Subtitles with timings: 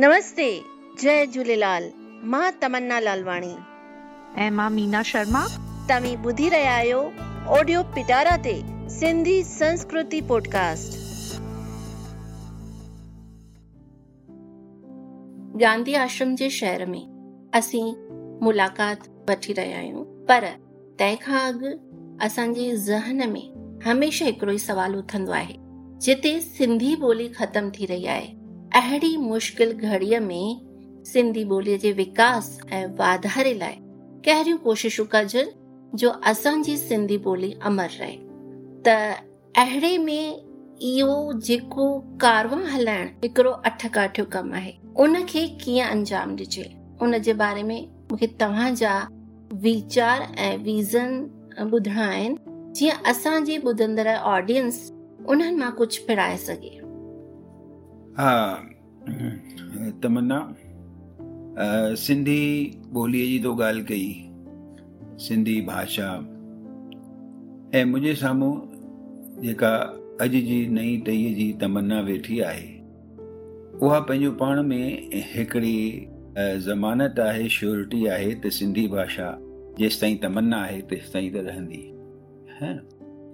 [0.00, 0.44] नमस्ते
[1.02, 1.88] जय झूलेलाल
[2.30, 3.54] मां तमन्ना लालवाणी
[4.42, 5.40] ऐं मां मीना शर्मा
[5.90, 7.00] तव्हीं ॿुधी रहिया आहियो
[7.56, 8.52] ऑडियो पिटारा ते
[8.98, 10.92] सिंधी संस्कृति पॉडकास्ट
[15.64, 17.02] गांधी आश्रम जे शहर में
[17.62, 17.82] असीं
[18.44, 20.48] मुलाक़ात वठी रहिया आहियूं पर
[21.00, 21.74] तंहिंखां अॻु
[22.30, 23.46] असांजे ज़हन में
[23.88, 25.54] हमेशह हिकिड़ो ई सुवाल उथंदो आहे
[26.06, 28.36] जिते सिंधी ॿोली ख़तम थी रही आहे
[28.76, 33.74] अहिड़ी मुश्किल घड़ीअ में सिंधी ॿोलीअ जे विकास ऐं वाधारे लाइ
[34.24, 38.16] कहिड़ियूं कोशिशूं कजनि जो असांजी सिंधी ॿोली अमर रहे
[38.86, 38.88] त
[39.62, 41.14] अहिड़े में इहो
[41.46, 41.86] जेको
[42.22, 44.72] कारवां हलाइण हिकिड़ो अठकाठियो कमु आहे
[45.04, 46.66] उनखे कीअं अंजाम ॾिजे
[47.02, 48.94] उन जे बारे में मूंखे तव्हांजा
[49.64, 51.12] वीचार ऐं वीज़न
[51.70, 52.36] ॿुधणा आहिनि
[52.78, 54.76] जीअं असांजे ॿुधंदड़ ऑडियंस
[55.28, 56.77] उन्हनि मां कुझु फिड़ाए सघे
[58.18, 58.54] हा
[60.02, 60.38] तमना
[62.04, 62.40] सिंधी
[63.00, 64.06] ॿोलीअ जी तो ॻाल्हि कई
[65.24, 66.08] सिंधी भाषा
[67.78, 68.50] ऐं मुंहिंजे साम्हूं
[69.42, 69.70] जेका
[70.26, 72.66] अॼु जी नई टहीअ जी तमन्ना वेठी आहे
[73.78, 75.76] उहा पंहिंजो पाण में हिकिड़ी
[76.66, 79.32] ज़मानत आहे श्योरिटी आहे त सिंधी भाषा
[79.78, 81.84] जेसिताईं तमन्ना आहे तेसि ताईं त रहंदी
[82.58, 82.72] हा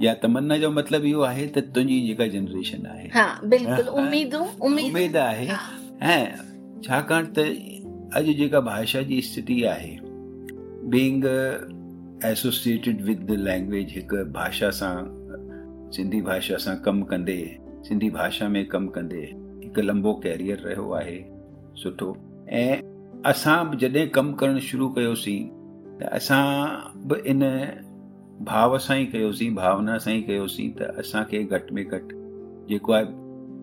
[0.02, 5.16] या तमन्ना जो मतलब इहो आहे त तुंहिंजी जेका जनरेशन आहे हा बिल्कुलु उमेदूं उमेद
[5.24, 6.26] आहे ऐं
[6.86, 7.38] छाकाणि त
[8.18, 9.96] अॼु जेका भाषा जी स्थिति आहे
[10.94, 11.24] being
[12.30, 14.94] associated with the language हिकु भाषा सां
[15.96, 17.36] सिंधी भाषा सां कमु कंदे
[17.88, 19.20] सिंधी भाषा में कमु कंदे
[19.64, 21.18] हिकु लंबो कैरियर रहियो आहे
[21.82, 22.16] सुठो
[22.62, 22.76] ऐं
[23.30, 25.40] असां बि जॾहिं कमु करणु शुरू कयोसीं
[25.98, 26.44] त असां
[27.08, 27.42] बि इन
[28.42, 32.14] भाव सां ई कयोसीं भावना सां ई कयोसीं त असांखे घटि में घटि
[32.68, 33.04] जेको आहे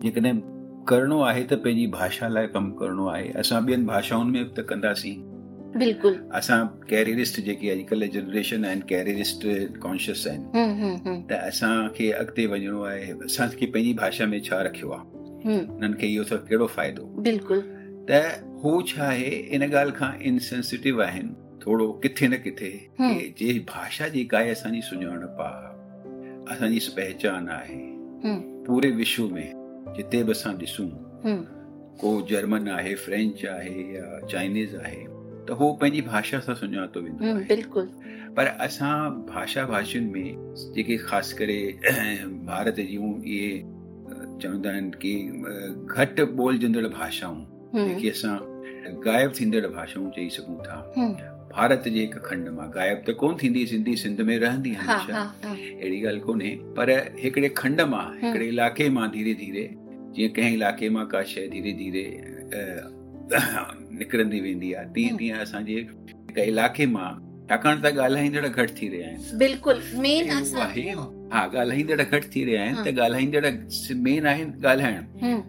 [0.02, 0.40] जेकॾहिं
[0.88, 4.64] करिणो आहे त पंहिंजी भाषा लाइ कमु करिणो आहे असां ॿियनि भाषाउनि में बि त
[4.68, 5.14] कंदासीं
[5.78, 9.46] बिल्कुलु असां कैरियरिस्ट जेकी अॼुकल्ह जनरेशन आहिनि कैरियरिस्ट
[9.82, 14.62] कॉन्शियस आहिनि हम्म, हम्म, हम्म। त असांखे अॻिते वञिणो आहे असांखे पंहिंजी भाषा में छा
[14.62, 17.60] रखियो आहे उन्हनि खे इहो सभु कहिड़ो फ़ाइदो बिल्कुलु
[18.08, 18.22] त
[18.64, 24.06] हू छा आहे इन ॻाल्हि खां इनसेंसिटिव आहिनि थोड़ो किथे न किथे हम्म। जे भाषा
[24.14, 25.48] जी आहे असानी सुञाणप पा
[26.54, 30.86] असानी पहचान आहे हम्म। पूरे विश्व में जिते बसा असां
[31.24, 31.36] हम्म।
[32.00, 35.02] को जर्मन आहे फ्रेंच आहे या चाइनीज़ आहे
[35.48, 38.96] तो हो पंहिंजी भाषा सां सुञातो वेंदो आहे बिल्कुलु पर असां
[39.32, 41.58] भाषा भाषियुनि में जेके ख़ासि करे
[42.50, 43.58] भारत जूं इहे
[44.42, 45.14] चवंदा आहिनि की
[46.00, 48.36] घटि ॿोलजंदड़ भाषाऊं जेके असां
[49.06, 50.78] गायब थींदड़ भाषाऊं चई सघूं था
[51.56, 55.18] भारत जे हिकु खंड मां ग़ाइब त कोन थींदी सिंधी सिंध में रहंदी हमेशा
[55.48, 56.90] अहिड़ी ॻाल्हि कोन्हे पर
[57.24, 59.64] हिकिड़े खंड मां हिकिड़े इलाइक़े मां धीरे धीरे
[60.18, 62.04] जीअं कंहिं इलाइक़े मां का शइ धीरे धीरे
[64.00, 65.78] निकिरंदी वेंदी आहे तीअं तीअं असांजे
[66.54, 67.10] इलाइक़े मां
[67.52, 72.98] छाकाणि त ॻाल्हाईंदड़ घटि थी रहिया आहिनि बिल्कुलु हा ॻाल्हाईंदड़ घटि थी रहिया आहिनि त
[72.98, 75.40] ॻाल्हाईंदड़ मेन ॻाल्हाइण ॻाल्हाइण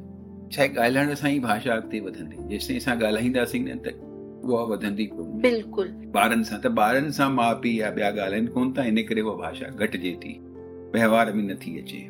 [0.56, 4.00] छा आहे सां ई भाषा अॻिते वधंदी जेसिताईं असां ॻाल्हाईंदासीं न त
[4.50, 8.84] उहा वधंदी कोन ॿारनि सां त ॿारनि सां माउ पीउ या ॿिया ॻाल्हाइनि कोन था
[8.92, 10.34] इन करे उहा भाषा घटिजे थी
[10.96, 12.02] व्यवहार में नथी अचे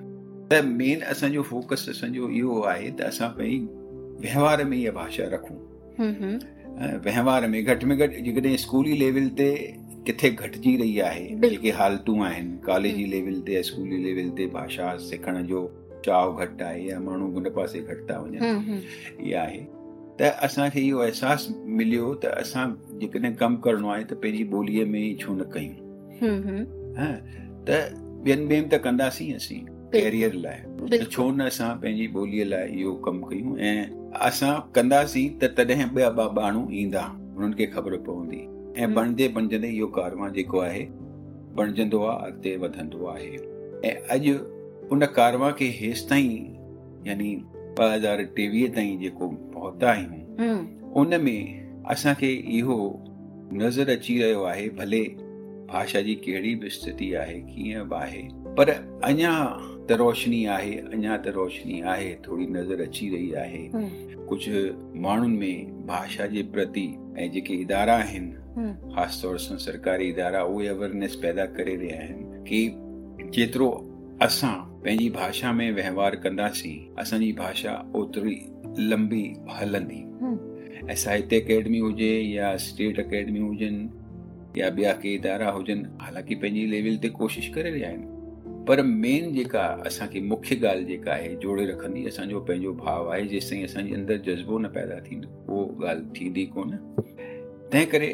[0.53, 5.59] त मेन असांजो फोकस असांजो इहो आहे त असां में इहा भाषा रखूं
[6.01, 9.49] व्यवहार हम्म, हम्म। में घटि में घटि जेकॾहिं स्कूली लेवल ते
[10.07, 14.95] किथे घटिजी रही आहे जेके हालतूं आहिनि कॉलेजी हम्म। लेवल ते स्कूली लेवल ते भाषा
[15.09, 15.61] सिखण जो
[16.05, 19.61] चाव घटि आहे या माण्हू हुन पासे घटि था वञनि इहा आहे
[20.19, 22.69] त असांखे इहो अहसास मिलियो त असां
[23.00, 26.63] जेकॾहिं कमु करणो आहे त पंहिंजी ॿोलीअ में ई छो न कयूं
[27.68, 27.79] त
[28.25, 29.59] ॿियनि ॿियनि त कंदासीं असीं
[29.94, 33.85] कैरियर लाइ छो न असां पंहिंजी ॿोलीअ लाइ इहो कमु कयूं ऐं
[34.28, 37.02] असां कंदासीं त तॾहिं ॿिया ॿ माण्हू ईंदा
[37.35, 38.41] हुननि खे ख़बर पवंदी
[38.81, 40.85] ऐं बणजे बणजंदे इहो कारवा जेको आहे
[41.57, 43.35] बणजंदो आहे अॻिते वधंदो आहे
[43.88, 44.35] ऐं अॼु
[44.91, 46.40] उन कारवा खे हेसि ताईं
[47.08, 47.34] यानी
[47.75, 49.25] બહાર ટીવી તાઈ જે કો
[49.55, 50.61] બહોતા હુ
[51.02, 51.34] ઓનમે
[51.96, 52.78] આસા કે યે હો
[53.64, 55.03] નજર અચી રહેવા હે ભલે
[55.73, 58.22] ભાષાજી કેડી બિસ્થિતિ આહે કી બાહે
[58.58, 58.70] પર
[59.11, 59.52] અયા
[59.91, 63.64] તે રોશની આહે અયા તે રોશની આહે થોડી નજર અચી રહી આહે
[64.31, 64.49] કુછ
[65.08, 65.52] માનન મે
[65.93, 66.85] ભાષા જે પ્રતિ
[67.37, 68.20] જે કે ઇદારા હે
[68.97, 69.34] ખાસ તો
[69.67, 72.22] સરકારી ઇદારા ઓવેરનેસ પેદા કરે રહ્યા હે
[72.52, 72.61] કે
[73.41, 73.70] જેત્રો
[74.28, 76.72] આસા पंहिंजी भाषा में वहिंवार कंदासीं
[77.02, 78.34] असांजी भाषा ओतिरी
[78.90, 79.22] लंबी
[79.59, 85.88] हलंदी हम्म। ऐं साहित्य अकेडमी हुजे या स्टेट अकेडमी हुजनि या ॿिया के इदारा हुजनि
[86.02, 91.12] हालांकि पंहिंजी लेवल ते कोशिश करे रहिया आहिनि पर मेन जेका असांखे मुख्य ॻाल्हि जेका
[91.14, 95.30] आहे जोड़े रखंदी असांजो पंहिंजो भाव आहे जेसि ताईं असांजे अंदरि जज़्बो न पैदा थींदो
[95.53, 98.12] उहो ॻाल्हि थींदी कोन तंहिं करे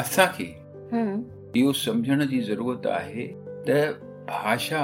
[0.00, 0.44] असांखे
[0.92, 1.20] हम्म।
[1.60, 3.26] इहो सम्झण जी ज़रूरत आहे
[3.68, 3.82] त
[4.30, 4.80] भाषा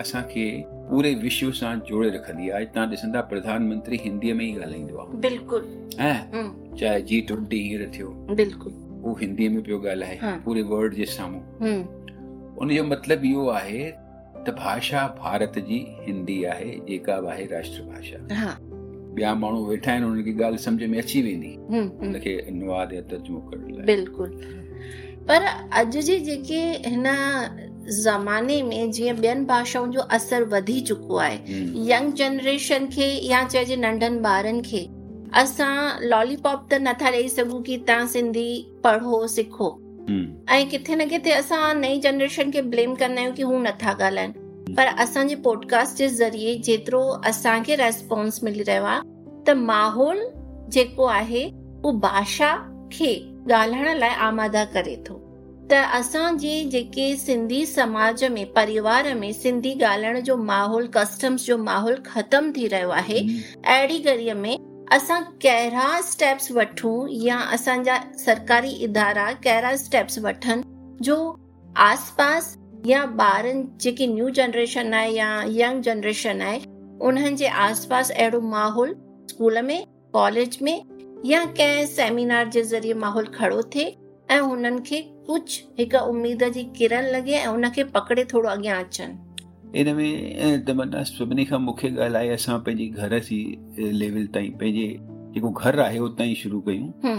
[0.00, 0.44] असांखे
[0.90, 5.78] पूरे विश्व सां जोड़े रखंदी आहे तव्हां ॾिसंदा प्रधानमंत्री हिंदीअ में ई ॻाल्हाईंदो आहे बिल्कुलु
[6.08, 8.74] ऐं हम्म। चाहे जी ट्वेंटी हींअर थियो बिल्कुलु
[9.06, 13.90] हू हिंदीअ में पियो ॻाल्हाए पूरे वर्ल्ड जे साम्हूं हम्म। उनजो मतिलबु इहो आहे
[14.46, 17.82] त भाषा भारत जी हिंदी आहे जेका बि आहे राष्ट्र
[19.18, 23.00] ॿिया माण्हू वेठा आहिनि हुननि खे ॻाल्हि सम्झ में अची वेंदी हुनखे हम्म, अनुवाद या
[23.12, 25.46] तर्जुमो करण लाइ बिल्कुलु पर
[25.78, 27.02] अॼु जी जेके हिन
[27.96, 33.42] ज़माने में जीअं ॿियनि भाषाउनि जो असर वधी चुको आहे हम्म। यंग जनरेशन खे या
[33.44, 34.88] चइजे नंढनि ॿारनि खे
[35.40, 35.76] असां
[36.08, 38.48] लॉलीपॉप त नथा ॾेई सघूं की तव्हां सिंधी
[38.84, 39.68] पढ़ो सिखो
[40.08, 43.92] हम्म। ऐं किथे न किथे असां नई जनरेशन खे ब्लेम कंदा आहियूं की हू नथा
[43.98, 47.00] ॻाल्हाइनि हम्म। पर असांजे पॉडकास्ट जे ज़रिए जेतिरो
[47.30, 49.00] असांखे रेस्पॉन्स मिली रहियो आहे
[49.46, 50.20] त माहौल
[50.76, 52.52] जेको आहे उहो भाषा
[52.92, 53.14] खे
[53.52, 55.22] ॻाल्हाइण लाइ आमादा करे थो
[55.70, 61.94] त असांजे जेके सिंधी समाज में परिवार में सिंधी ॻाल्हाइण जो माहोल कस्टम्स जो माहौल
[62.06, 63.18] ख़तम थी रहियो आहे
[63.74, 64.56] अहिड़ी घड़ीअ में
[64.96, 70.62] असां कहिड़ा स्टेप्स वठूं या असांजा सरकारी इदारा कहिड़ा स्टेप्स वठनि
[71.08, 71.16] जो
[71.90, 72.54] आसपास
[72.86, 75.30] या ॿारनि जेकी न्यू जनरेशन आहे या
[75.60, 76.58] यंग जनरेशन आहे
[77.08, 78.94] उन्हनि जे आसपास अहिड़ो माहौल
[79.30, 79.80] स्कूल में
[80.14, 80.76] कॉलेज में
[81.26, 83.97] या कंहिं सेमिनार जे ज़रिए माहौल खड़ो थिए
[84.30, 85.00] अचनि
[91.04, 93.40] सभिनी खां मुख्य ॻाल्हि आहे असां पंहिंजी घर जी
[95.56, 97.16] घर आहे उतां ई शुरू कयूं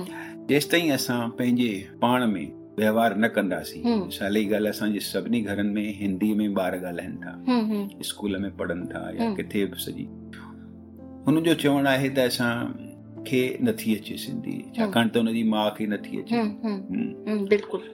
[0.49, 1.71] तेसि ताईं असां पंहिंजे
[2.01, 2.45] पाण में
[2.79, 5.41] व्यवहार न कंदासीं ॻाल्हि असांजे सभिनी
[5.73, 10.05] में हिंदीअ में ॿार ॻाल्हाइनि था स्कूल में पढ़नि था किथे बि सॼी
[11.25, 12.53] हुनजो चवणु आहे त असां
[13.29, 16.37] खे नथी अचे सिंधी छाकाणि त हुन जी माउ खे नथी अचे
[17.49, 17.87] बिल्कुलु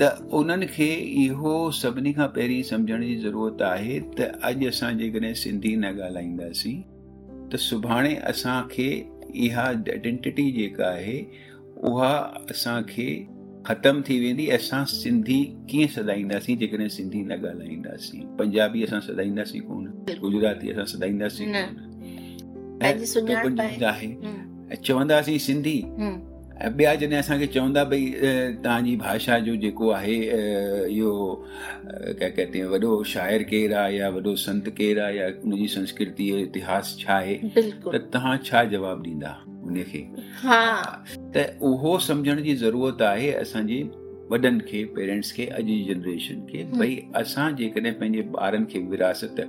[0.00, 0.02] त
[0.38, 0.88] उन्हनि खे
[1.22, 6.78] इहो सभिनी खां पहिरीं सम्झण जी ज़रूरत आहे त अॼु असां जेकॾहिं सिंधी न ॻाल्हाईंदासीं
[7.50, 8.88] त सुभाणे असांखे
[9.46, 9.62] इहा
[9.94, 11.18] आइडेंटिटी जेका आहे
[11.90, 12.12] उहा
[12.50, 13.08] असांखे
[13.68, 15.40] ख़तमु थी वेंदी असां सिंधी
[15.70, 19.84] कीअं सदाईंदासीं जेकॾहिं सिंधी न ॻाल्हाईंदासीं पंजाबी असां सदाईंदासीं कोन
[20.22, 21.74] गुजराती असां सदाईंदासीं कोन
[24.72, 25.78] ऐं चवंदासीं सिंधी
[26.58, 28.06] ऐं ॿिया जॾहिं असांखे चवंदा भई
[28.64, 30.14] तव्हांजी भाषा जो जेको आहे
[30.94, 31.12] इहो
[31.84, 36.28] क्या कहते हैं वॾो शाइर केरु आहे या वॾो संत केरु आहे या उनजी संस्कृति
[36.30, 39.32] जो इतिहास छा आहे त तव्हां छा जवाबु ॾींदा
[39.68, 40.02] उनखे
[40.42, 40.62] हा
[41.36, 43.82] त उहो सम्झण जी ज़रूरत आहे असांजे
[44.30, 49.40] वॾनि खे पेरेंट्स खे अॼु जी जनरेशन खे भई असां जेकॾहिं पंहिंजे ॿारनि खे विरासत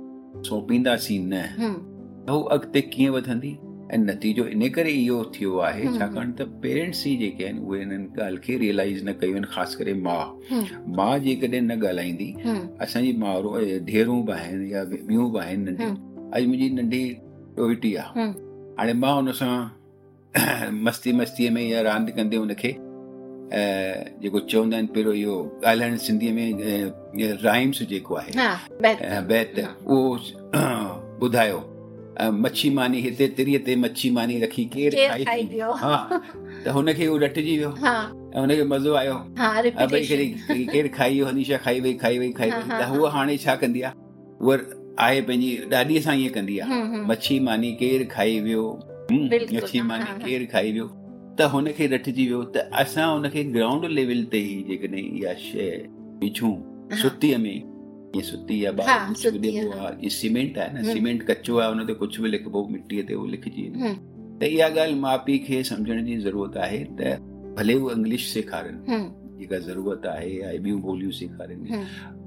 [0.48, 3.56] सौंपींदासीं न त हू अॻिते कीअं वधंदी
[3.94, 8.06] ऐं नतीजो इन करे इहो थियो आहे छाकाणि त पेरेंट्स ई जेके आहिनि उहे हिननि
[8.20, 10.56] ॻाल्हि खे रियलाइज़ न कयूं आहिनि ख़ासि करे माउ
[10.96, 12.28] माउ जेकॾहिं न ॻाल्हाईंदी
[12.84, 13.56] असांजी माउरूं
[13.90, 15.94] ढेरूं बि आहिनि या ॿियूं बि आहिनि नंढियूं
[16.34, 17.02] अॼु मुंहिंजी नंढी
[17.56, 18.26] टोइटी आहे
[18.78, 19.56] हाणे मां हुन सां
[20.84, 22.72] मस्ती मस्तीअ में या रांदि कंदे हुनखे
[24.24, 25.34] जेको चवंदा आहिनि पहिरियों इहो
[25.72, 28.52] ॻाल्हाइण सिंधीअ में राइम्स जेको आहे
[29.32, 30.04] बैत उहो
[31.26, 31.58] ॿुधायो
[32.22, 34.94] मच्छी मानी हिते तिरीअ ते मच्छी मानी रखी केर
[35.26, 35.96] खाई हा
[36.64, 39.14] त हुनखे उहो रटिजी वियो ऐं हुनखे मज़ो आयो
[40.72, 43.82] केर खाई खाई खाई खाई वियो हनीशा वई वई वई त हूअ हाणे छा कंदी
[43.82, 43.94] आहे
[44.40, 44.56] उहा
[45.06, 48.66] आहे पंहिंजी ॾाॾीअ सां ईअं कंदी आहे मच्छी मानी केर खाई वियो
[49.12, 50.88] मच्छी मानी केर खाई वियो
[51.38, 55.70] त हुनखे रटिजी वियो त असां हुनखे ग्राउंड लेवल ते ई जेकॾहिं इहा शइ
[56.22, 56.54] विझूं
[57.02, 57.52] सुतीअ में
[58.16, 61.34] ये सुती या बाहर हाँ, कुछ भी हाँ। ये सीमेंट है ना हम्म। सीमेंट कच्चो
[61.36, 64.38] तो तो हम्म। तो आहे हुन ते कुझु बि लिखबो मिट्टी ते वो लिखिजी वेंदो
[64.40, 68.98] त इहा ॻाल्हि माउ पीउ खे सम्झण ज़रूरत है त भले उहे इंग्लिश सेखारनि
[69.40, 71.84] जेका ज़रूरत है या ॿियूं ॿोलियूं सेखारनि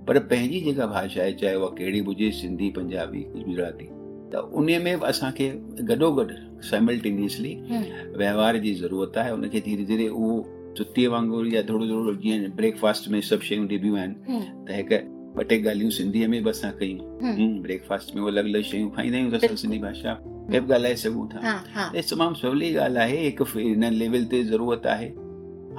[0.07, 3.85] पर पंहिंजी जेका भाषा है चाहे उहा कहिड़ी हुजे सिंधी पंजाबी गुजराती
[4.31, 5.47] तो उन में बि असांखे
[5.87, 6.25] गॾो गॾु
[6.69, 10.29] साइमल्टेनियसली हम्म। वहिंवार जी ज़रूरत है उनखे धीरे धीरे वो
[10.77, 15.57] सुतीअ वांगुरु या थोरो थोरो जीअं ब्रेकफास्ट में सब शयूं ॾिबियूं आहिनि त हिकु बटे
[15.61, 18.89] टे ॻाल्हियूं सिंधीअ में बि असां कयूं ब्रेकफास्ट हम्म। हम्म, में वो लॻ लॻ शयूं
[18.95, 22.15] खाईंदा आहियूं त तो सिंधी भाषा में बि ॻाल्हाए सघूं था इहे हाँ, हाँ। तो
[22.15, 25.07] तमामु सवली ॻाल्हि आहे हिकु हिन लेवल ते ज़रूरत आहे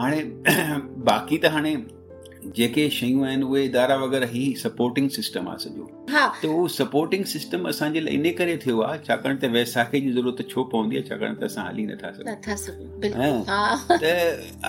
[0.01, 0.23] हाणे
[1.11, 1.75] बाक़ी त हाणे
[2.57, 7.69] जेके शयूं आहिनि उहे इदारा वग़ैरह ई सपोर्टिंग सिस्टम आहे सॼो त उहो सपोर्टिंग सिस्टम
[7.69, 11.35] असांजे लाइ इन करे थियो आहे छाकाणि त वैसाखे जी ज़रूरत छो पवंदी आहे छाकाणि
[11.41, 12.11] त असां हली नथा
[12.65, 13.43] सघूं
[14.03, 14.11] त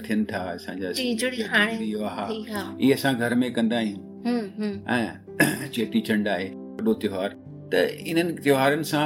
[3.56, 5.38] कंदा आहियूं
[5.75, 6.49] चेटी चंड आहे
[6.85, 7.37] वॾो त्योहारु
[7.73, 7.79] त
[8.11, 9.03] इन्हनि त्योहारनि सां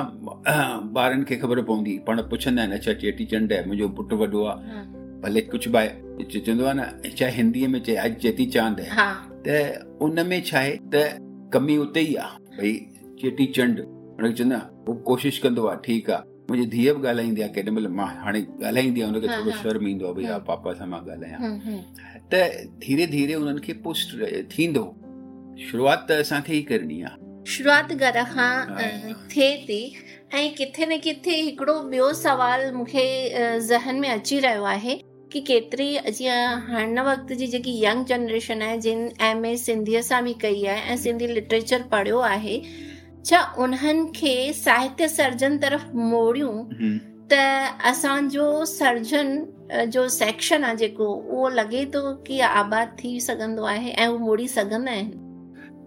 [0.98, 4.80] ॿारनि खे ख़बर पवंदी पाण पुछंदा आहिनि अच्छा चेटी चंड आहे मुंहिंजो पुटु वॾो आहे
[5.22, 8.92] भले कुझु बि आहे चवंदो आहे न चाहे हिंदीअ में चए अॼु चेटी चांद आहे
[9.46, 11.02] त उन में छा आहे त
[11.54, 12.72] कमी उते ई आहे भई
[13.20, 13.74] चेटी चंड
[14.22, 17.88] हुनखे चवंदा उहो कोशिशि कंदो आहे ठीकु आहे मुंहिंजी धीअ बि ॻाल्हाईंदी आहे केॾी महिल
[17.98, 18.40] मां हाणे
[18.70, 22.32] ॻाल्हाईंदी आहे हुनखे थोरो शर्म ईंदो आहे भई हम्म। पापा सां मां ॻाल्हायां हम्म, हम्म।
[22.32, 22.42] त
[22.86, 24.08] धीरे धीरे उन्हनि खे पुष्ट
[24.56, 24.84] थींदो
[25.66, 29.78] शुरूआति त असांखे ई करणी आहे શરૂઆત ગરહા થેતે
[30.40, 33.04] એ કિત્થે ને કિત્થે હકડો મેવો સવાલ મુખે
[33.70, 34.92] જહન મે અચી રયો આહે
[35.34, 40.92] કે કેતરી અજિયા હાણવાકત જે જેકી યંગ જનરેશન આહે જિન એમએ સિંધિયા સામી કઈ આહે
[40.94, 42.54] એ સિંધી લિટરચર પઢ્યો આહે
[43.32, 47.02] છા ઉનહન કે સાહિત્ય સર્જન તરફ મોડ્યું
[47.34, 47.40] ત
[47.92, 48.46] અસાં જો
[48.76, 49.36] સર્જન
[49.98, 51.10] જો સેક્શન આ જેકો
[51.40, 55.02] ઓ લાગે તો કે આબાદ થી સગન દો આહે એ મોડી સગન હે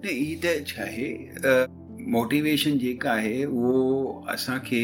[0.06, 1.68] ई त छा आहे
[2.16, 4.82] मोटिवेशन जेका आहे उहो असांखे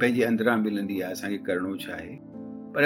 [0.00, 2.14] पंहिंजे अंदरां मिलंदी आहे असांखे करिणो छा आहे
[2.74, 2.84] पर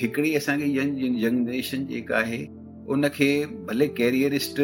[0.00, 2.44] हिकिड़ी असांखे यंग जनरेशन जेका आहे
[2.92, 3.32] उनखे
[3.68, 4.60] भले कैरियरिस्ट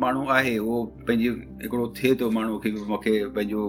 [0.00, 1.28] माण्हू आहे उहो पंहिंजे
[1.62, 3.66] हिकिड़ो थिए थो माण्हू खे मूंखे पंहिंजो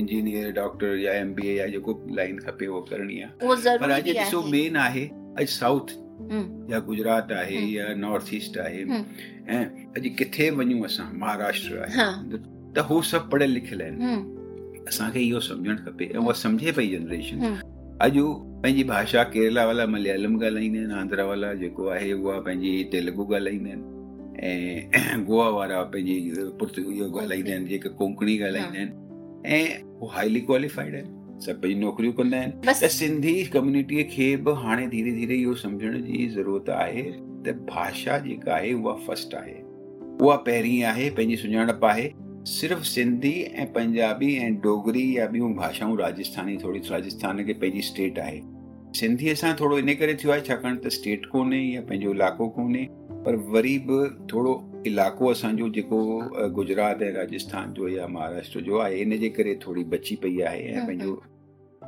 [0.00, 4.14] इंजीनियर डॉक्टर या एम बी ए या जेको लाइन खपे उहो करणी आहे पर अॼु
[4.14, 9.64] ॾिसो मेन आहे अॼु साउथ गुजरात आहे या नॉर्थ ईस्ट आहे ऐं
[9.96, 12.36] अॼु किथे वञूं असां महाराष्ट्र आहे
[12.76, 17.42] त उहे सभु पढ़ियल लिखियल आहिनि असांखे इहो सम्झणु खपे ऐं उहा सम्झे पई जनरेशन
[18.02, 23.70] अॼु पंहिंजी भाषा केरला वाला मलयालम ॻाल्हाईंदा आहिनि आंध्राला जेको आहे उहा पंहिंजी तेलगू ॻाल्हाईंदा
[23.70, 23.90] आहिनि
[24.98, 30.94] ऐं गोआ वारा पंहिंजी पुर्तुगीज़ ॻाल्हाईंदा आहिनि जेके कोंकणी ॻाल्हाईंदा आहिनि ऐं हू हाईली क्वालिफाइड
[30.94, 35.54] आहिनि सभई नौकरियूं कंदा आहिनि त तो सिंधी कम्युनिटीअ खे बि हाणे धीरे धीरे इहो
[35.62, 37.02] सम्झण जी ज़रूरत आहे
[37.46, 39.54] त भाषा जेका आहे उहा फस्ट आहे
[40.26, 42.06] उहा पहिरीं आहे पंहिंजी सुञाणप आहे
[42.50, 43.32] सिर्फ़ु सिंधी
[43.62, 48.40] ऐं पंजाबी ऐं डोगरी या ॿियूं भाषाऊं राजस्थानी थोरी राजस्थान खे पंहिंजी स्टेट आहे
[49.00, 52.84] सिंधीअ सां थोरो इन करे थियो आहे छाकाणि त स्टेट कोन्हे या पंहिंजो इलाइक़ो कोन्हे
[53.26, 53.98] पर वरी बि
[54.32, 54.54] थोरो
[54.92, 56.00] इलाइक़ो असांजो जेको
[56.60, 60.62] गुजरात ऐं राजस्थान जो या महाराष्ट्र जो आहे इन जे करे थोरी बची पई आहे
[60.64, 61.30] ऐं हम्म, पंहिंजो हम्म।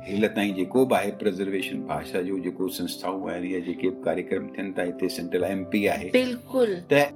[0.07, 5.43] जेको बि आहे प्रिजर्वेशन भाषा जो जेको संस्थाऊं आहिनि या जेके कार्यक्रम थियनि था सेंट्रल
[5.51, 7.09] एमपी आहे बिल्कुलु त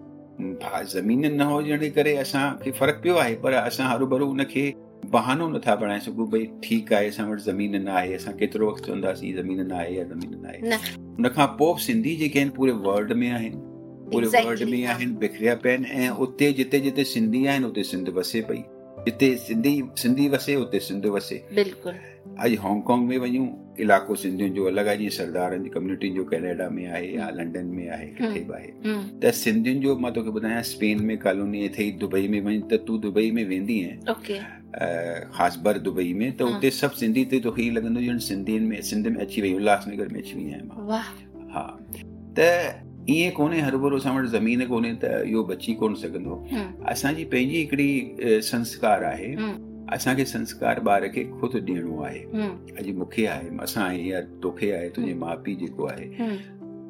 [0.91, 4.73] ज़मीन न हुजण जे करे असांखे फ़र्क पियो आहे पर असां हरू भरू हुन खे
[5.13, 8.85] बहानो नथा बणाए सघूं भई ठीकु आहे असां वटि ज़मीन न आहे असां केतिरो वक़्तु
[8.87, 13.57] चवंदासीं ज़मीन न आहे हुनखां पोइ सिंधी जेके आहिनि पूरे वल्ड में आहिनि
[14.13, 18.09] पूरे वल्ड में आहिनि बिखरिया पिया आहिनि ऐं उते जिते जिते सिंधी आहिनि उते सिंध
[18.17, 18.63] वसे पई
[19.05, 21.93] जिते सिंधी सिंधी वसे उते सिंध वसे बिल्कुल
[22.45, 23.45] अॼु हांगकांग में वञूं
[23.83, 27.59] इलाइक़ो सिंधियुनि जो अलॻि आहे जीअं सरदारनि जी कम्युनिटी जो कैनेडा में आहे या लंडन
[27.59, 31.65] हम्म। में आहे किथे बि आहे त सिंधियुनि जो मां तोखे ॿुधायां स्पेन में कॉलोनी
[31.67, 34.37] अथई दुबई में वञ त तो तूं दुबई में वेंदी आहीं
[35.37, 38.65] ख़ासबर दुबई में त तो हाँ। उते सभु सिंधी ते तोखे ईअं लॻंदो ॼण सिंधियुनि
[38.67, 41.01] में सिंध में अची वई उल्हासनगर में अची वई आहियां मां हा
[41.53, 45.93] हाँ। त तो ईअं कोन्हे हर भरो असां वटि ज़मीन कोन्हे त इहो बची कोन
[46.01, 46.35] सघंदो
[46.91, 49.33] असांजी पंहिंजी हिकिड़ी संस्कार आहे
[49.95, 52.19] असांखे संस्कार ॿार खे खुदि ॾियणो आहे
[52.77, 56.35] अॼु मूंखे आहे असां आहे या तोखे आहे तुंहिंजे माउ पीउ जेको आहे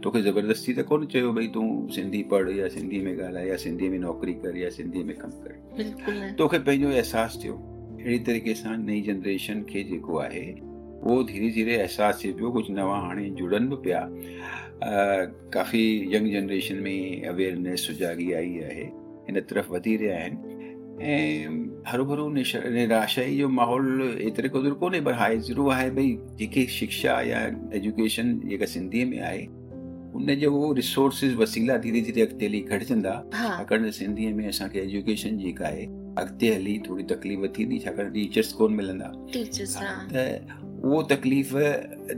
[0.04, 3.90] तोखे ज़बरदस्ती त कोन चयो भई तूं सिंधी पढ़ या सिंधी में ॻाल्हाए या सिंधी
[3.90, 7.54] में नौकिरी कर या सिंधीअ में कमु कर तोखे पंहिंजो अहसासु थियो
[8.02, 12.74] अहिड़ी तरीक़े सां नई जनरेशन खे जेको आहे उहो धीरे धीरे अहसासु थिए पियो कुझु
[12.74, 14.00] नवां हाणे जुड़नि बि पिया
[14.84, 18.84] काफ़ी यंग जनरेशन में अवेयरनेस जागी आई आहे
[19.30, 20.58] हिन तरफ़ वधी रहिया आहिनि
[21.14, 26.12] ऐं हरो भरो निश निराशाई जो माहौल एतिरे क़दुरु कोन्हे पर हाणे ज़रूरु आहे भई
[26.40, 27.40] जेके शिक्षा या
[27.78, 29.46] एजुकेशन जेका सिंधीअ में आहे
[30.16, 34.48] उन जो उहो रिसोर्सिस वसीला धीरे धीरे अॻिते हली घटिजंदा छाकाणि हाँ। त सिंधीअ में
[34.50, 35.86] असांखे एजुकेशन जेका आहे
[36.24, 40.14] अॻिते हली थोरी तकलीफ़ थींदी छाकाणि टीचर्स कोन मिलंदा हाँ, हाँ। त
[40.62, 41.50] तो उहो तकलीफ़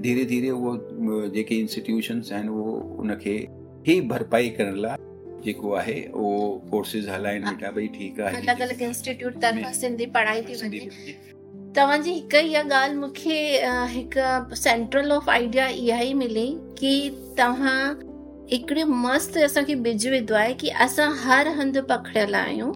[0.04, 0.72] धीरे धीरे उहो
[1.04, 2.52] उहो जेके इंस्टीट्यूशन्स आहिनि
[3.04, 3.34] उनखे
[3.94, 4.96] ई भरपाई करण लाइ
[5.46, 6.30] जेको आहे उहो
[6.72, 8.34] कोर्सिस हलाइनि वेठा भई ठीकु आहे
[11.76, 13.38] तव्हांजी हिकु इहा ॻाल्हि मूंखे
[13.96, 14.24] हिकु
[14.62, 16.46] सेंट्रल ऑफ आइडिया इहा ई मिले
[16.80, 16.94] की
[17.40, 17.82] तव्हां
[18.52, 22.72] हिकिड़ी मस्त असांखे बिज विधो आहे की असां हर हंधि पखड़ियल आहियूं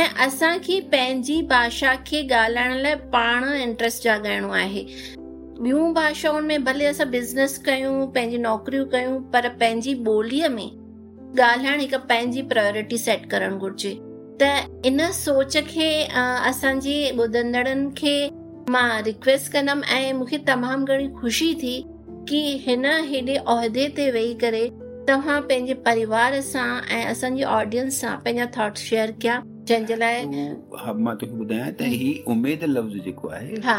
[0.00, 4.84] ऐं असांखे पंहिंजी भाषा खे ॻाल्हाइण लाइ पाण इंट्रस्ट जाॻाइणो आहे
[5.62, 10.70] ॿियूं भाषाउनि में भले असां बिज़नेस कयूं पंहिंजी नौकरियूं कयूं पर पंहिंजी ॿोलीअ में
[11.40, 13.90] ॻाल्हाइण हिकु पंहिंजी प्रायोरिटी सेट करणु घुरिजे
[14.42, 14.48] त
[14.90, 15.88] इन सोच खे
[16.50, 18.14] असांजे ॿुधंदड़नि खे
[18.76, 21.74] मां रिक्वेस्ट कंदमि ऐं मूंखे तमामु घणी ख़ुशी थी
[22.28, 24.64] कि हिन हेॾे उहिदे ते वेही करे
[25.08, 26.66] तव्हां पंहिंजे परिवार सां
[26.98, 29.38] ऐं असांजे ऑडियंस सां पंहिंजा थॉट शेयर कया
[29.70, 30.24] जंहिंजे लाइ
[31.04, 31.94] मां तोखे ॿुधायां त
[32.36, 33.78] उमेद लफ़्ज़ जेको आहे हा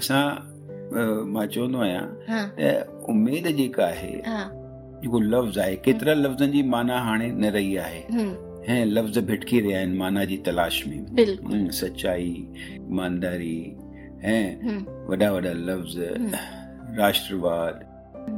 [0.00, 0.26] असां
[0.92, 4.10] माचवंदो आहियां त उमेद जेका आहे
[5.02, 8.84] जेको लफ़्ज़ आहे केतिरा लफ़्ज़नि जी माना हाणे न रही आहे ऐं हम्म.
[8.98, 13.58] लफ़्ज़ भिटकी रहिया आहिनि माना जी तलाश में हम्म, सचाई ईमानदारी
[14.24, 15.98] ऐं हम्म। वॾा वॾा लफ़्ज़
[16.98, 17.74] राष्ट्रवाद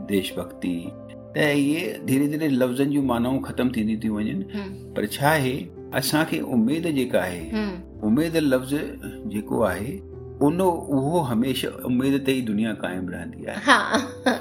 [0.09, 0.75] देशभक्ति
[1.13, 5.57] त इहे धीरे धीरे लफ़्ज़नि जूं मानाऊं ख़तम थींदी थी वञनि पर छा आहे
[6.01, 7.43] असांखे उमेद जेका आहे
[8.09, 8.75] उमेद लफ़्ज़
[9.33, 9.93] जेको आहे
[10.47, 14.37] उन वो हमेशा उम्मीद ते ही दुनिया कायम रहंदी आहे हा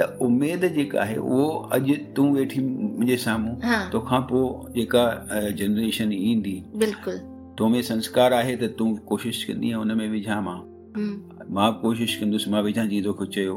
[0.00, 5.04] त उमेद जेका आहे उहो अॼु तूं वेठी मुंहिंजे साम्हूं हाँ। तोखां पोइ जेका
[5.62, 7.16] जनरेशन ईंदी बिल्कुल
[7.58, 10.06] तो में संस्कार आहे त तू कोशिश कंदी आहे हुन में
[10.44, 10.56] मां
[10.94, 13.54] हम्म। मां बि कोशिशि कंदुसि मां विझां जी तोखे चयो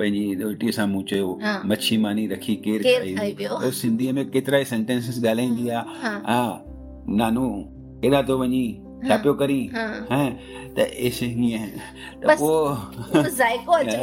[0.00, 4.64] पंहिंजी रोटीअ साम्हूं चयो हाँ। मच्छी मानी रखी केरु खाई वियो सिंधीअ में केतिरा ई
[4.74, 6.42] सेंटेंसेस ॻाल्हाईंदी आहे हाँ। हा
[7.20, 7.44] नानू
[8.02, 8.62] केॾा थो तो वञी
[9.06, 11.68] छापियो हाँ, करी हाँ। हैं तो ऐसे ही है
[12.24, 13.96] त पोइ ज़ाइको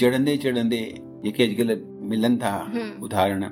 [0.00, 0.78] चढ़ंदे चढ़ंदे
[1.24, 3.50] जेके अॼुकल्ह था हम्म। उदाहरण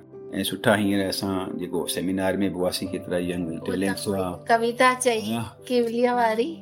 [0.51, 2.87] सुठा हींअर असां सेमिनार में बि हुआसीं
[3.31, 6.53] यंग टैलेंट्स हुआ कविता चाहिए हाँ। केवलिया वारी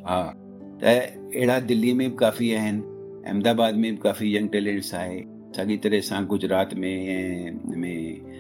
[1.67, 2.73] दिल्ली में भी काफ़ी हैं
[3.27, 5.23] अहमदाबाद में भी काफ़ी यंग टैलेंट्स आहे
[5.57, 8.32] साॻी तरह सां गुजरात में में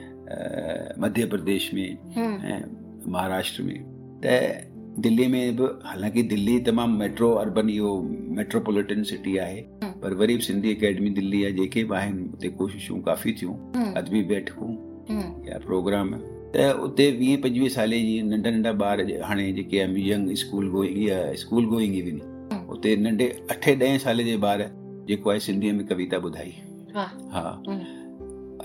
[1.02, 3.78] मध्य प्रदेश में हम्म। महाराष्ट्र में
[4.26, 4.68] त
[5.00, 7.92] दिल्ली में बि हालांकि दिल्ली तमामु मेट्रो अर्बन इहो
[8.38, 9.60] मेट्रोपोलिटन सिटी आहे
[10.02, 14.18] पर वरी बि सिंधी अकेडमी दिल्ली आहे जेके बि आहिनि उते कोशिशूं काफ़ी थियूं अदबी
[14.18, 14.68] हम्म। बैठकूं
[15.12, 16.12] हम्म। या प्रोग्राम
[16.56, 19.76] त उते वीह पंजवीह साले जी नंढा नंढा ॿार हाणे जेके
[20.10, 24.68] यंग स्कूल गोइंग या स्कूल गोइंग इवन उते नंढे अठे ॾहें साले जे ॿार
[25.08, 26.54] जेको आहे सिंधीअ में कविता ॿुधाई
[26.96, 27.44] हा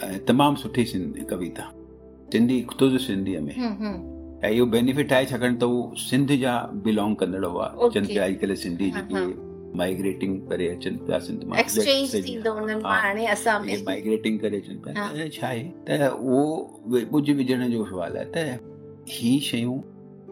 [0.04, 1.64] ऐं तमामु सुठी सिंधी कविता
[2.32, 6.54] सिंधी हिकु सिंधीअ में ऐं इहो बेनिफिट आहे छाकाणि त हू सिंध जा
[6.86, 9.24] बिलोंग कंदड़ हुआ अचनि पिया अॼुकल्ह सिंधी जेके
[9.78, 11.64] माइग्रेटिंग करे अचनि पिया सिंध मां
[13.88, 18.60] माइग्रेटिंग करे अचनि पिया छा आहे त उहो कुझु विझण जो सुवाल आहे त
[19.16, 19.78] ही शयूं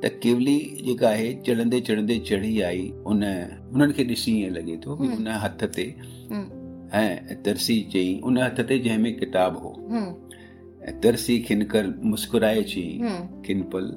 [0.04, 0.58] त केवली
[0.89, 5.63] जेका आहे चढ़ंदे चढ़ंदे चढ़ी आई उन उन्हनि खे ॾिसी ईअं लॻे थो हुन हथ
[5.80, 5.88] ते
[6.93, 13.69] है तरसी चई उन हथते जंहिंमें किताब हो हम्म। तरसी खिन मुस्कुराए चई किन हम्म।
[13.74, 13.91] पल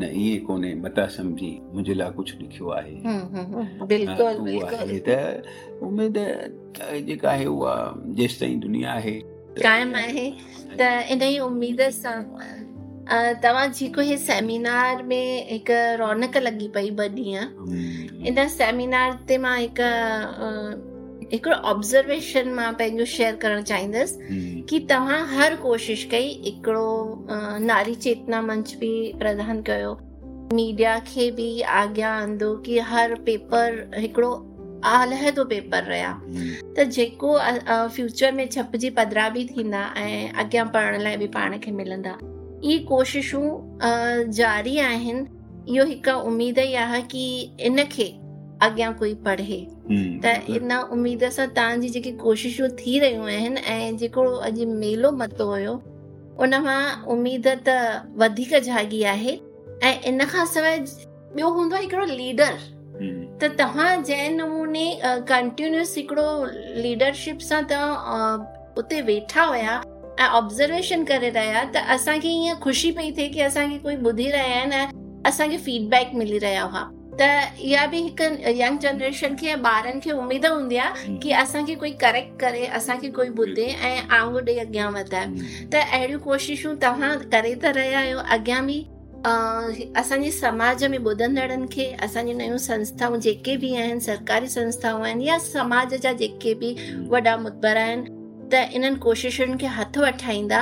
[0.00, 6.16] न ईअं कोन्हे मता सम्झी मुंहिंजे लाइ कुझु लिखियो आहे हम्म, त उमेद
[7.08, 7.74] जेका आहे उहा
[8.18, 9.18] जेसि ताईं दुनिया आहे
[9.62, 10.80] कायम आहे त
[11.12, 12.16] इन ई उमेद सां
[13.42, 19.56] तव्हां जेको हे सेमिनार में हिकु रौनक लॻी पई ॿ ॾींहं इन सेमिनार ते मां
[19.58, 19.88] हिकु
[21.32, 26.84] हिकिड़ो ऑब्ज़र्वेशन मां पंहिंजो शेयर करणु चाहींदसि की तव्हां हर कोशिशि कई हिकिड़ो
[27.70, 29.92] नारी चेतना मंच बि प्रदान कयो
[30.56, 34.30] मीडिया खे बि अॻियां अंदो की हर पेपर हिकिड़ो
[34.94, 36.12] आलहिदो पेपर रहिया
[36.78, 37.36] त जेको
[37.96, 42.78] फ्यूचर में छपजी पधरा बि थींदा ऐं अॻियां पढ़ण लाइ बि पाण खे मिलंदा इहे
[42.92, 47.26] कोशिशूं जारी आहिनि इहो हिक उमेद ई आहे की
[47.66, 48.08] इनखे
[48.62, 49.58] अॻियां कोई पढ़े
[50.24, 55.46] त इन उमेद सां तव्हांजी जेके कोशिशूं थी रहियूं आहिनि ऐं जेको अॼु मेलो मतो
[55.50, 55.74] हुयो
[56.46, 56.80] उन मां
[57.14, 57.76] उमेद त
[58.22, 59.36] वधीक जागी आहे
[59.90, 64.86] ऐं इन खां सवाइ ॿियो हूंदो आहे हिकिड़ो लीडर त तव्हां जंहिं नमूने
[65.30, 66.26] कंटिन्यूअस हिकिड़ो
[66.86, 68.28] लीडरशिप सां तव्हां
[68.82, 69.80] उते वेठा हुया
[70.24, 74.58] ऐं ऑब्ज़र्वेशन करे रहिया त असांखे ईअं ख़ुशी पई थिए की असांखे कोई ॿुधी रहिया
[74.60, 74.86] आहिनि ऐं
[75.30, 76.88] असांखे फीडबेक मिली रहिया हुआ
[77.20, 77.24] त
[77.66, 78.24] इहा बि हिकु
[78.58, 83.08] यंग जनरेशन खे या ॿारनि खे उमेद हूंदी आहे की असांखे कोई करेक्ट करे असांखे
[83.18, 85.26] कोई ॿुधे ऐं आङुर ॾेई अॻियां वधाए
[85.72, 88.78] त अहिड़ियूं कोशिशूं तव्हां करे त रहिया आहियो अॻियां बि
[90.02, 95.38] असांजे समाज में ॿुधंदड़नि खे असांजी नयूं संस्थाऊं जेके बि आहिनि सरकारी संस्थाऊं आहिनि या
[95.50, 96.74] समाज जा जेके बि
[97.12, 98.10] वॾा मुदबर आहिनि
[98.52, 100.60] त इन्हनि कोशिशुनि खे हथु वठाईंदा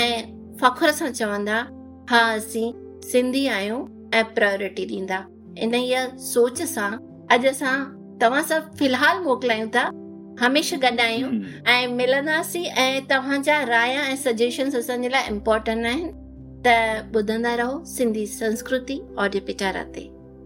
[0.00, 0.18] ऐं
[0.60, 1.58] फ़खुर सां चवंदा
[2.10, 2.72] हा असीं
[3.12, 3.80] सिंधी आहियूं
[4.18, 5.26] ऐं प्रायोरिटी ॾींदा
[5.62, 6.90] इन हीअ सोच सां
[7.34, 7.76] अॼु असां
[8.22, 9.82] तव्हां सां फ़िलहाल मोकिलायूं था
[10.44, 16.10] हमेशह गॾु आहियूं हम्म। ऐं मिलंदासीं ऐं तव्हांजा राय ऐं सजेशन्स असांजे लाइ इम्पोर्टेंट आहिनि
[16.66, 16.74] त
[17.16, 20.00] ॿुधंदा रहो सिंधी संस्कृति ऑडियो पिटारा ते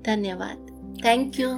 [0.06, 0.68] धन्यवाद
[1.04, 1.48] थैंक यू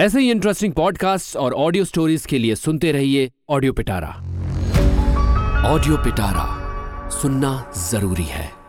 [0.00, 4.08] ऐसे ही इंटरेस्टिंग पॉडकास्ट और ऑडियो स्टोरीज के लिए सुनते रहिए ऑडियो पिटारा
[5.72, 6.48] ऑडियो पिटारा
[7.20, 7.52] सुनना
[7.90, 8.59] जरूरी है